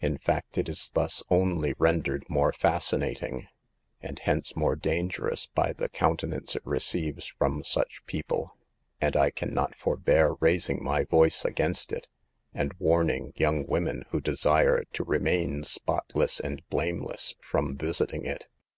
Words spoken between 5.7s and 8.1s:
the counte, nance it receives from such